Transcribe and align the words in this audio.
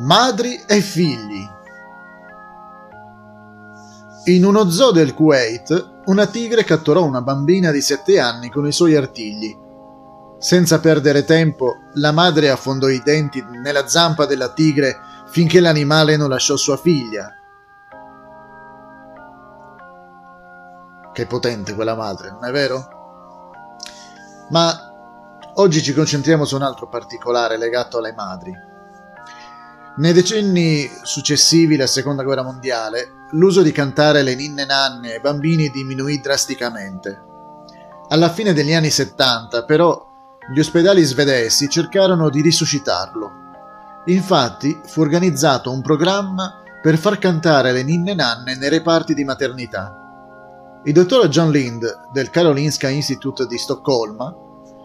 Madri 0.00 0.62
e 0.64 0.80
figli. 0.80 1.44
In 4.26 4.44
uno 4.44 4.70
zoo 4.70 4.92
del 4.92 5.12
Kuwait, 5.12 6.02
una 6.04 6.26
tigre 6.26 6.62
catturò 6.62 7.02
una 7.02 7.20
bambina 7.20 7.72
di 7.72 7.80
7 7.80 8.20
anni 8.20 8.48
con 8.48 8.64
i 8.64 8.70
suoi 8.70 8.94
artigli. 8.94 9.52
Senza 10.38 10.78
perdere 10.78 11.24
tempo, 11.24 11.78
la 11.94 12.12
madre 12.12 12.48
affondò 12.48 12.86
i 12.86 13.02
denti 13.02 13.44
nella 13.60 13.88
zampa 13.88 14.24
della 14.24 14.52
tigre 14.52 15.00
finché 15.26 15.58
l'animale 15.58 16.16
non 16.16 16.28
lasciò 16.28 16.54
sua 16.54 16.76
figlia. 16.76 17.32
Che 21.12 21.26
potente 21.26 21.74
quella 21.74 21.96
madre, 21.96 22.30
non 22.30 22.44
è 22.44 22.52
vero? 22.52 22.88
Ma 24.50 24.72
oggi 25.54 25.82
ci 25.82 25.92
concentriamo 25.92 26.44
su 26.44 26.54
un 26.54 26.62
altro 26.62 26.88
particolare 26.88 27.58
legato 27.58 27.98
alle 27.98 28.12
madri. 28.12 28.67
Nei 29.98 30.12
decenni 30.12 30.88
successivi 31.02 31.74
alla 31.74 31.88
Seconda 31.88 32.22
Guerra 32.22 32.44
Mondiale, 32.44 33.26
l'uso 33.32 33.62
di 33.62 33.72
cantare 33.72 34.22
le 34.22 34.36
ninne 34.36 34.64
nanne 34.64 35.14
ai 35.14 35.20
bambini 35.20 35.70
diminuì 35.70 36.20
drasticamente. 36.20 37.20
Alla 38.06 38.30
fine 38.30 38.52
degli 38.52 38.72
anni 38.72 38.90
70, 38.90 39.64
però, 39.64 40.06
gli 40.54 40.60
ospedali 40.60 41.02
svedesi 41.02 41.68
cercarono 41.68 42.30
di 42.30 42.40
risuscitarlo. 42.42 43.30
Infatti, 44.04 44.80
fu 44.84 45.00
organizzato 45.00 45.72
un 45.72 45.82
programma 45.82 46.62
per 46.80 46.96
far 46.96 47.18
cantare 47.18 47.72
le 47.72 47.82
ninne 47.82 48.14
nanne 48.14 48.54
nei 48.54 48.68
reparti 48.68 49.14
di 49.14 49.24
maternità. 49.24 50.80
Il 50.84 50.92
dottor 50.92 51.26
John 51.26 51.50
Lind 51.50 52.10
del 52.12 52.30
Karolinska 52.30 52.88
Institute 52.88 53.48
di 53.48 53.58
Stoccolma 53.58 54.32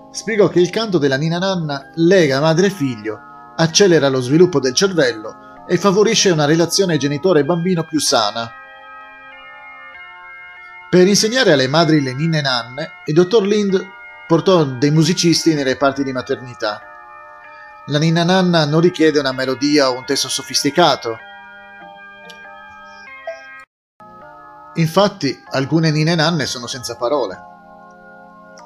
spiegò 0.09 0.47
che 0.47 0.59
il 0.59 0.71
canto 0.71 0.97
della 0.97 1.17
ninna 1.17 1.37
nanna 1.37 1.83
lega 1.97 2.39
madre 2.39 2.65
e 2.65 2.71
figlio 2.71 3.31
accelera 3.55 4.09
lo 4.09 4.21
sviluppo 4.21 4.59
del 4.59 4.73
cervello 4.73 5.65
e 5.67 5.77
favorisce 5.77 6.29
una 6.29 6.45
relazione 6.45 6.97
genitore-bambino 6.97 7.83
più 7.83 7.99
sana. 7.99 8.51
Per 10.89 11.07
insegnare 11.07 11.51
alle 11.53 11.67
madri 11.67 12.01
le 12.01 12.13
ninne 12.13 12.41
nanne, 12.41 12.91
il 13.05 13.13
dottor 13.13 13.43
Lind 13.43 13.83
portò 14.27 14.63
dei 14.63 14.91
musicisti 14.91 15.53
nei 15.53 15.63
reparti 15.63 16.03
di 16.03 16.11
maternità. 16.11 16.81
La 17.87 17.97
ninna 17.97 18.23
nanna 18.23 18.65
non 18.65 18.79
richiede 18.79 19.19
una 19.19 19.31
melodia 19.31 19.89
o 19.89 19.97
un 19.97 20.05
testo 20.05 20.29
sofisticato. 20.29 21.17
Infatti, 24.75 25.43
alcune 25.51 25.91
ninne 25.91 26.15
nanne 26.15 26.45
sono 26.45 26.67
senza 26.67 26.95
parole. 26.95 27.51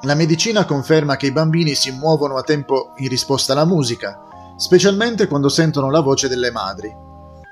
La 0.02 0.14
medicina 0.14 0.64
conferma 0.64 1.16
che 1.16 1.26
i 1.26 1.32
bambini 1.32 1.74
si 1.74 1.90
muovono 1.90 2.36
a 2.36 2.42
tempo 2.42 2.92
in 2.98 3.08
risposta 3.08 3.52
alla 3.52 3.64
musica, 3.64 4.20
specialmente 4.58 5.28
quando 5.28 5.48
sentono 5.48 5.88
la 5.88 6.00
voce 6.00 6.28
delle 6.28 6.50
madri. 6.50 6.92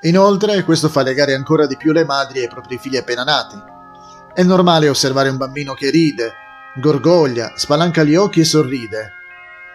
Inoltre, 0.01 0.63
questo 0.63 0.89
fa 0.89 1.01
legare 1.01 1.33
ancora 1.33 1.65
di 1.65 1.77
più 1.77 1.93
le 1.93 2.03
madri 2.03 2.41
ai 2.41 2.49
propri 2.49 2.77
figli 2.77 2.97
appena 2.97 3.23
nati. 3.23 3.57
È 4.33 4.43
normale 4.43 4.89
osservare 4.89 5.29
un 5.29 5.37
bambino 5.37 5.73
che 5.73 5.89
ride, 5.89 6.33
gorgoglia, 6.75 7.53
spalanca 7.55 8.03
gli 8.03 8.15
occhi 8.15 8.41
e 8.41 8.45
sorride. 8.45 9.13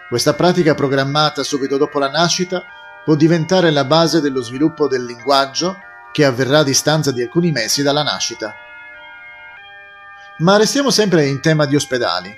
Questa 0.07 0.35
pratica 0.35 0.75
programmata 0.75 1.43
subito 1.43 1.77
dopo 1.77 1.97
la 1.97 2.09
nascita 2.09 2.61
può 3.03 3.15
diventare 3.15 3.71
la 3.71 3.83
base 3.83 4.21
dello 4.21 4.41
sviluppo 4.41 4.87
del 4.87 5.03
linguaggio 5.03 5.75
che 6.11 6.23
avverrà 6.23 6.59
a 6.59 6.63
distanza 6.63 7.11
di 7.11 7.23
alcuni 7.23 7.51
mesi 7.51 7.81
dalla 7.81 8.03
nascita. 8.03 8.53
Ma 10.37 10.57
restiamo 10.57 10.91
sempre 10.91 11.25
in 11.25 11.41
tema 11.41 11.65
di 11.65 11.75
ospedali. 11.75 12.33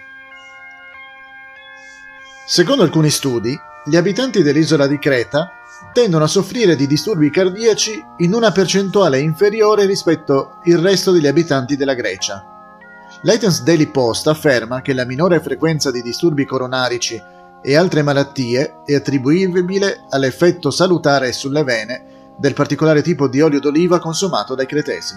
Secondo 2.48 2.84
alcuni 2.84 3.10
studi, 3.10 3.60
gli 3.88 3.96
abitanti 3.96 4.42
dell'isola 4.42 4.88
di 4.88 4.98
Creta 4.98 5.52
tendono 5.94 6.24
a 6.24 6.28
soffrire 6.28 6.76
di 6.76 6.88
disturbi 6.88 7.30
cardiaci 7.30 8.04
in 8.18 8.34
una 8.34 8.52
percentuale 8.52 9.20
inferiore 9.20 9.86
rispetto 9.86 10.56
al 10.66 10.80
resto 10.80 11.12
degli 11.12 11.28
abitanti 11.28 11.76
della 11.76 11.94
Grecia. 11.94 12.44
L'Athens 13.22 13.62
Daily 13.62 13.86
Post 13.92 14.28
afferma 14.28 14.82
che 14.82 14.94
la 14.94 15.06
minore 15.06 15.40
frequenza 15.40 15.92
di 15.92 16.02
disturbi 16.02 16.46
coronarici 16.46 17.22
e 17.62 17.76
altre 17.76 18.02
malattie 18.02 18.82
è 18.86 18.96
attribuibile 18.96 20.06
all'effetto 20.10 20.72
salutare 20.72 21.32
sulle 21.32 21.64
vene 21.64 22.34
del 22.38 22.54
particolare 22.54 23.04
tipo 23.04 23.28
di 23.28 23.42
olio 23.42 23.60
d'oliva 23.60 24.00
consumato 24.00 24.56
dai 24.56 24.66
cretesi. 24.66 25.16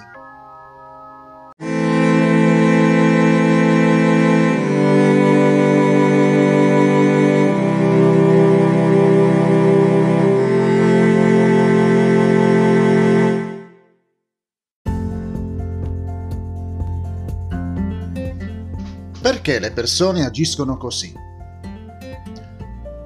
Perché 19.20 19.58
le 19.58 19.72
persone 19.72 20.24
agiscono 20.24 20.76
così? 20.76 21.12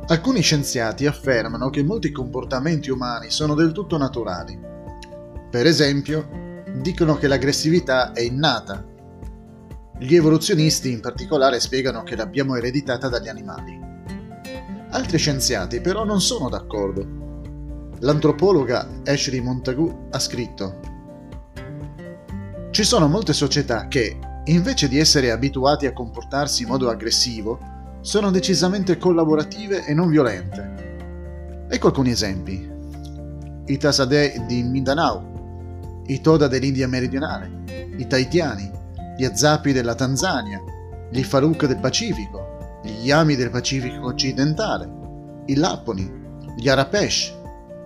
Alcuni 0.09 0.43
scienziati 0.43 1.07
affermano 1.07 1.71
che 1.71 1.83
molti 1.83 2.13
comportamenti 2.13 2.91
umani 2.91 3.31
sono 3.31 3.55
del 3.55 3.73
tutto 3.73 3.97
naturali. 3.97 4.59
Per 5.51 5.65
esempio, 5.65 6.65
dicono 6.83 7.17
che 7.17 7.29
l'aggressività 7.29 8.13
è 8.13 8.21
innata. 8.21 8.85
Gli 9.99 10.15
evoluzionisti 10.15 10.93
in 10.93 11.01
particolare 11.01 11.61
spiegano 11.61 12.03
che 12.03 12.15
l'abbiamo 12.15 12.57
ereditata 12.57 13.09
dagli 13.09 13.29
animali. 13.29 13.81
Altri 14.91 15.17
scienziati 15.17 15.81
però 15.81 16.05
non 16.05 16.21
sono 16.21 16.51
d'accordo. 16.51 17.21
L'antropologa 18.01 19.01
Ashley 19.07 19.41
Montagu 19.41 20.09
ha 20.11 20.19
scritto 20.19 20.81
Ci 22.71 22.85
sono 22.85 23.09
molte 23.09 23.33
società 23.33 23.89
che, 23.89 24.19
invece 24.45 24.89
di 24.89 24.99
essere 24.99 25.31
abituati 25.31 25.87
a 25.87 25.93
comportarsi 25.93 26.63
in 26.63 26.69
modo 26.69 26.89
aggressivo, 26.89 27.59
sono 28.01 28.31
decisamente 28.31 28.99
collaborative 28.99 29.85
e 29.87 29.95
non 29.95 30.09
violente. 30.09 31.67
Ecco 31.69 31.87
alcuni 31.87 32.11
esempi. 32.11 32.71
I 33.65 33.77
Tasadeh 33.77 34.45
di 34.47 34.63
Mindanao, 34.63 36.03
i 36.07 36.21
Toda 36.21 36.49
dell'India 36.49 36.89
meridionale, 36.89 37.51
i 37.97 38.07
Tahitiani, 38.07 38.71
gli 39.17 39.25
Azapi 39.25 39.73
della 39.73 39.95
Tanzania, 39.95 40.61
gli 41.11 41.23
Faruk 41.23 41.67
del 41.67 41.79
Pacifico, 41.79 42.81
gli 42.83 43.07
Yami 43.07 43.37
del 43.37 43.51
Pacifico 43.51 44.07
occidentale, 44.07 44.91
i 45.47 45.55
Lapponi, 45.55 46.11
gli 46.57 46.69
Arapesh 46.69 47.35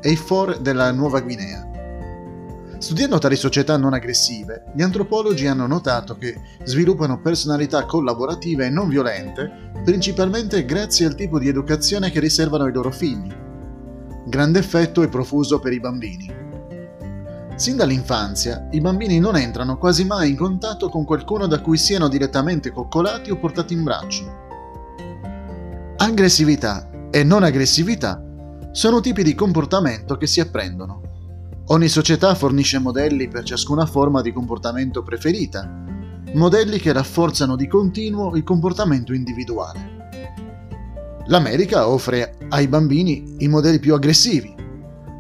e 0.01 0.11
i 0.11 0.17
For 0.17 0.59
della 0.61 0.91
Nuova 0.93 1.21
Guinea. 1.21 1.76
Studiando 2.79 3.19
tali 3.19 3.37
società 3.37 3.79
non 3.79 3.95
aggressive, 3.95 4.65
gli 4.75 4.83
antropologi 4.83 5.47
hanno 5.47 5.67
notato 5.67 6.17
che 6.17 6.39
sviluppano 6.65 7.21
personalità 7.23 7.87
collaborative 7.87 8.67
e 8.67 8.71
non 8.71 8.89
violente, 8.89 9.71
principalmente 9.83 10.65
grazie 10.67 11.07
al 11.07 11.15
tipo 11.15 11.39
di 11.39 11.49
educazione 11.49 12.11
che 12.11 12.21
riservano 12.21 12.65
ai 12.65 12.73
loro 12.73 12.91
figli. 12.91 13.35
Grande 14.27 14.59
effetto 14.59 15.03
è 15.03 15.09
profuso 15.09 15.59
per 15.59 15.73
i 15.73 15.81
bambini. 15.81 16.31
Sin 17.55 17.77
dall'infanzia, 17.77 18.69
i 18.73 18.81
bambini 18.83 19.19
non 19.19 19.37
entrano 19.37 19.79
quasi 19.79 20.05
mai 20.05 20.29
in 20.29 20.37
contatto 20.37 20.91
con 20.91 21.07
qualcuno 21.07 21.47
da 21.47 21.63
cui 21.63 21.79
siano 21.79 22.09
direttamente 22.09 22.71
coccolati 22.71 23.31
o 23.31 23.39
portati 23.39 23.73
in 23.73 23.85
braccio. 23.85 24.45
Aggressività 25.97 26.91
e 27.11 27.25
non 27.25 27.43
aggressività 27.43 28.23
sono 28.73 29.01
tipi 29.01 29.23
di 29.23 29.35
comportamento 29.35 30.19
che 30.19 30.27
si 30.27 30.41
apprendono. 30.41 31.06
Ogni 31.69 31.89
società 31.89 32.37
fornisce 32.37 32.79
modelli 32.79 33.27
per 33.27 33.43
ciascuna 33.43 33.87
forma 33.87 34.23
di 34.23 34.33
comportamento 34.33 35.03
preferita, 35.03 35.69
modelli 36.35 36.79
che 36.79 36.93
rafforzano 36.93 37.57
di 37.57 37.67
continuo 37.67 38.37
il 38.37 38.45
comportamento 38.45 39.13
individuale. 39.13 39.95
L'America 41.27 41.89
offre 41.89 42.37
ai 42.51 42.69
bambini 42.69 43.35
i 43.39 43.49
modelli 43.49 43.81
più 43.81 43.95
aggressivi 43.95 44.55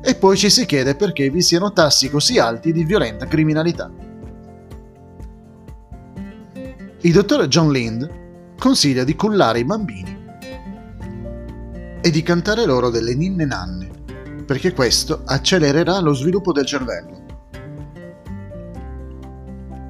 e 0.01 0.15
poi 0.15 0.37
ci 0.37 0.49
si 0.49 0.67
chiede 0.67 0.95
perché 0.95 1.31
vi 1.31 1.43
siano 1.43 1.73
tassi 1.73 2.09
così 2.09 2.39
alti 2.39 2.73
di 2.73 2.85
violenta 2.85 3.27
criminalità. 3.27 3.91
Il 7.01 7.13
dottor 7.13 7.49
John 7.49 7.73
Lind 7.73 8.55
consiglia 8.57 9.03
di 9.03 9.17
cullare 9.17 9.59
i 9.59 9.65
bambini 9.65 10.17
e 12.01 12.09
di 12.09 12.23
cantare 12.23 12.65
loro 12.67 12.89
delle 12.91 13.17
ninne 13.17 13.45
nanne 13.45 13.86
perché 14.47 14.73
questo 14.73 15.23
accelererà 15.25 15.99
lo 15.99 16.15
sviluppo 16.15 16.53
del 16.53 16.65
cervello. 16.65 17.25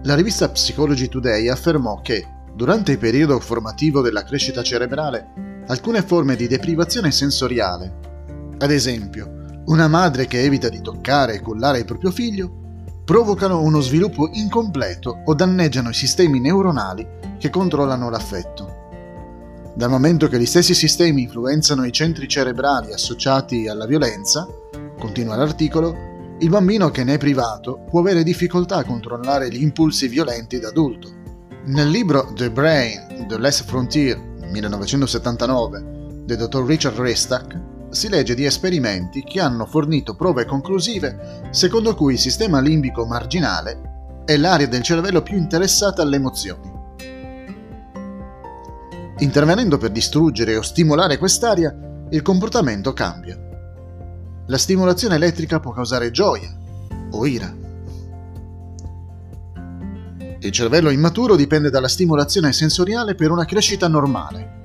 La 0.05 0.15
rivista 0.15 0.49
Psychology 0.49 1.09
Today 1.09 1.49
affermò 1.49 2.01
che, 2.01 2.27
durante 2.55 2.93
il 2.93 2.99
periodo 2.99 3.39
formativo 3.39 4.01
della 4.01 4.25
crescita 4.25 4.63
cerebrale, 4.63 5.65
alcune 5.67 6.03
forme 6.03 6.37
di 6.37 6.47
deprivazione 6.47 7.11
sensoriale, 7.11 8.55
ad 8.59 8.71
esempio 8.71 9.63
una 9.67 9.89
madre 9.89 10.27
che 10.27 10.43
evita 10.43 10.69
di 10.69 10.81
toccare 10.81 11.35
e 11.35 11.41
cullare 11.41 11.81
il 11.81 11.85
proprio 11.85 12.11
figlio, 12.11 12.65
provocano 13.05 13.61
uno 13.63 13.81
sviluppo 13.81 14.31
incompleto 14.33 15.23
o 15.25 15.35
danneggiano 15.35 15.91
i 15.91 15.95
sistemi 15.95 16.41
neuronali 16.41 17.07
che 17.39 17.51
controllano 17.51 18.09
l'affetto. 18.09 18.76
Dal 19.77 19.91
momento 19.91 20.27
che 20.29 20.39
gli 20.39 20.47
stessi 20.47 20.73
sistemi 20.73 21.21
influenzano 21.21 21.85
i 21.85 21.93
centri 21.93 22.27
cerebrali 22.27 22.95
associati 22.95 23.69
alla 23.69 23.85
violenza, 23.85 24.49
continua 24.99 25.37
l'articolo, 25.37 25.95
il 26.39 26.49
bambino 26.49 26.91
che 26.91 27.05
ne 27.05 27.13
è 27.13 27.19
privato 27.19 27.85
può 27.87 28.01
avere 28.01 28.23
difficoltà 28.23 28.77
a 28.77 28.85
controllare 28.85 29.51
gli 29.51 29.61
impulsi 29.61 30.09
violenti 30.09 30.59
da 30.59 30.69
adulto. 30.69 31.13
Nel 31.67 31.91
libro 31.91 32.33
The 32.35 32.51
Brain, 32.51 33.27
The 33.29 33.37
Last 33.37 33.65
Frontier, 33.67 34.19
1979, 34.51 36.25
del 36.25 36.39
dottor 36.39 36.65
Richard 36.65 36.97
Restack, 36.97 37.61
si 37.91 38.09
legge 38.09 38.35
di 38.35 38.47
esperimenti 38.47 39.23
che 39.25 39.43
hanno 39.43 39.67
fornito 39.67 40.17
prove 40.17 40.47
conclusive 40.47 41.49
secondo 41.51 41.95
cui 41.95 42.15
il 42.15 42.19
sistema 42.19 42.61
limbico 42.61 43.05
marginale 43.05 44.23
è 44.25 44.39
l'area 44.39 44.69
del 44.69 44.83
cervello 44.83 45.21
più 45.21 45.37
interessata 45.37 46.01
alle 46.01 46.17
emozioni. 46.17 46.76
Intervenendo 49.19 49.79
per 49.79 49.91
distruggere 49.91 50.57
o 50.57 50.63
stimolare 50.63 51.17
quest'area, 51.17 51.75
il 52.11 52.21
comportamento 52.21 52.93
cambia. 52.93 53.39
La 54.47 54.59
stimolazione 54.59 55.15
elettrica 55.15 55.59
può 55.59 55.73
causare 55.73 56.11
gioia 56.11 56.55
o 57.13 57.27
ira. 57.27 57.65
Il 60.39 60.51
cervello 60.51 60.91
immaturo 60.91 61.35
dipende 61.35 61.71
dalla 61.71 61.89
stimolazione 61.89 62.53
sensoriale 62.53 63.15
per 63.15 63.31
una 63.31 63.47
crescita 63.47 63.89
normale. 63.89 64.61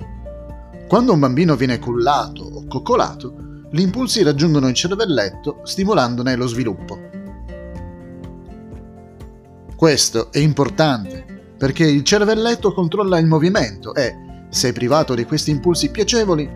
Quando 0.86 1.14
un 1.14 1.18
bambino 1.18 1.56
viene 1.56 1.78
cullato 1.78 2.42
o 2.42 2.66
coccolato, 2.66 3.34
gli 3.70 3.80
impulsi 3.80 4.22
raggiungono 4.22 4.68
il 4.68 4.74
cervelletto 4.74 5.60
stimolandone 5.64 6.36
lo 6.36 6.46
sviluppo. 6.46 6.98
Questo 9.74 10.30
è 10.30 10.38
importante 10.38 11.54
perché 11.56 11.84
il 11.84 12.04
cervelletto 12.04 12.74
controlla 12.74 13.18
il 13.18 13.26
movimento 13.26 13.94
e, 13.94 14.30
se 14.52 14.72
privato 14.72 15.14
di 15.14 15.24
questi 15.24 15.50
impulsi 15.50 15.90
piacevoli, 15.90 16.46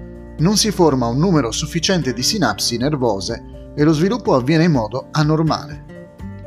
non 0.41 0.59
si 0.59 0.71
forma 0.71 1.07
un 1.07 1.17
numero 1.17 1.51
sufficiente 1.51 2.13
di 2.13 2.23
sinapsi 2.23 2.77
nervose 2.77 3.73
e 3.75 3.85
lo 3.85 3.95
sviluppo 3.95 4.35
avviene 4.35 4.65
in 4.65 4.73
modo 4.73 5.09
anormale. 5.13 5.85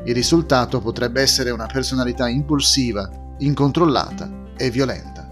Il 0.05 0.13
risultato 0.13 0.79
potrebbe 0.79 1.23
essere 1.23 1.49
una 1.49 1.65
personalità 1.65 2.29
impulsiva, 2.29 3.09
incontrollata 3.39 4.29
e 4.55 4.69
violenta. 4.69 5.27